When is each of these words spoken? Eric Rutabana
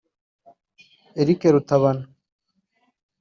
Eric 1.21 1.41
Rutabana 1.53 2.03